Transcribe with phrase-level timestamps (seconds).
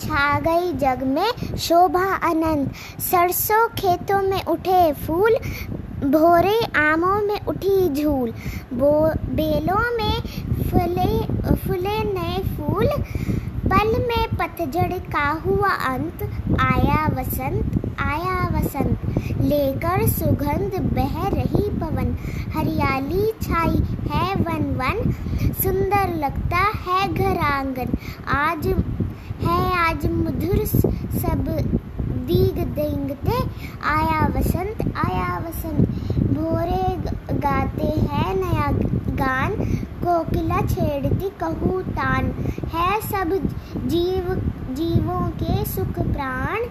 [0.00, 5.36] छा गई जग में शोभा अनंत सरसों खेतों में उठे फूल,
[6.10, 8.30] भोरे आमों में उठी झूल।
[8.72, 10.20] बो, बेलों में
[10.70, 11.26] फले,
[11.56, 12.88] फुले नए फूल।
[13.70, 16.22] पल में पतझड़ का हुआ अंत।
[16.60, 18.98] आया वसंत आया वसंत।
[19.40, 22.16] लेकर सुगंध बह रही पवन।
[22.54, 25.12] हरियाली छाई है वन वन।
[25.62, 27.88] सुंदर लगता है घर आँगन
[28.28, 28.66] आज
[30.00, 30.64] आज मधुर
[31.20, 31.48] सब
[32.26, 33.32] दीग देंगते
[33.86, 35.88] आया वसंत आया वसंत।
[36.28, 36.94] भोरे
[37.38, 38.70] गाते हैं नया
[39.16, 39.54] गान,
[40.04, 42.30] कोकिला छेड़ती कहू तान।
[42.74, 43.34] है सब
[43.86, 44.32] जीव,
[44.74, 46.64] जीवों के सुख प्राण।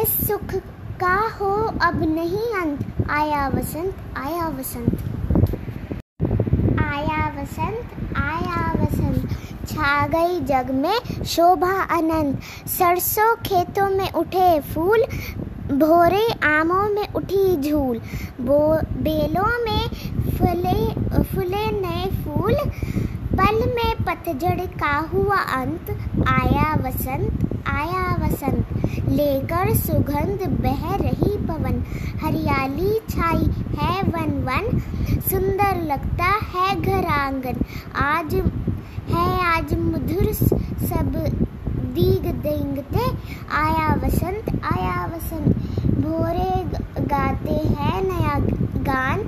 [0.00, 0.54] इस सुख
[1.00, 1.52] का हो
[1.82, 4.98] अब नहीं अंत। आया वसंत आया वसंत
[6.80, 9.36] आया वसंत आया वसंत
[9.80, 15.04] छा गई जग में शोभा अनंत सरसों खेतों में उठे फूल,
[15.78, 17.98] भोरे आमों में उठी झूल।
[18.40, 19.88] बो, बेलों में
[20.30, 22.54] फले, फुले नए फूल।
[23.32, 25.90] पल में पतझड़ का हुआ अंत।
[26.28, 28.66] आया वसंत आया वसंत।
[29.08, 31.84] लेकर सुगंध बह रही पवन।
[32.24, 34.78] हरियाली छाई है वन वन।
[35.30, 37.56] सुंदर लगता है घर आँगन
[37.96, 38.42] आज
[39.08, 41.12] है। आज मधुर सब
[41.94, 43.04] दीग देंगते
[43.52, 45.56] आया वसंत आया वसंत।
[46.00, 46.50] भोरे
[47.06, 48.38] गाते हैं नया
[48.84, 49.22] गान।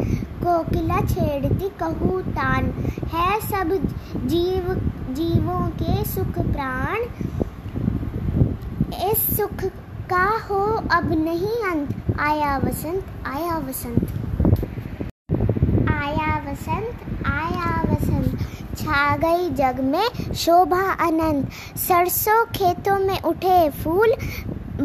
[0.44, 2.70] कोकिला छेड़ती कहू तान।
[3.14, 3.74] है सब
[4.26, 4.74] जीव,
[5.14, 6.96] जीवों के सुख प्राण।
[9.10, 9.64] इस सुख
[10.10, 10.60] का हो
[10.92, 14.08] अब नहीं अंत। आया वसंत आया वसंत।
[15.92, 18.41] आया वसंत आया वसंत।
[18.76, 24.12] छा गई जग में शोभा अनंत सरसों खेतों में उठे फूल,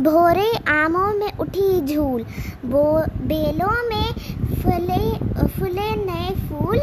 [0.02, 2.24] भोरे आमों में उठी झूल।
[2.66, 4.14] बो, बेलों में
[4.62, 5.14] फले,
[5.48, 6.80] फुले नए फूल।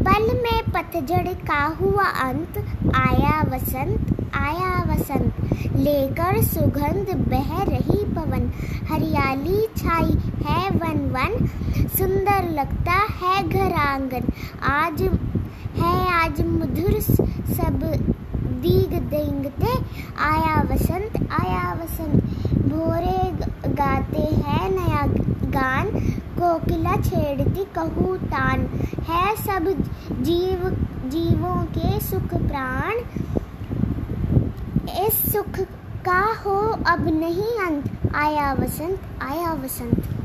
[0.00, 2.58] पल में पतझड़ का हुआ अंत,
[2.94, 5.34] आया वसंत आया वसंत।
[5.76, 8.52] लेकर सुगंध बह रही पवन।
[8.90, 11.46] हरियाली छाई है वन वन,
[11.88, 14.32] सुंदर लगता है घर आँगन
[14.62, 15.02] आज
[15.76, 17.80] है। आज मधुर सब
[18.62, 19.72] दीग देंगते।
[20.18, 25.06] आया वसंत आया वसंत। भोरे गाते हैं नया
[25.50, 25.90] गान।
[26.40, 28.60] कोकिला छेड़ती कहू तान।
[29.08, 29.64] है सब
[30.22, 30.68] जीव,
[31.06, 32.92] जीवों के सुख प्राण।
[35.06, 35.60] इस सुख
[36.04, 36.56] का हो
[36.86, 40.19] अब नहीं अंत। आया वसंत आया वसंत।